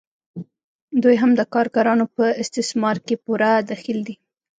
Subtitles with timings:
[1.03, 4.15] دوی هم د کارګرانو په استثمار کې پوره دخیل دي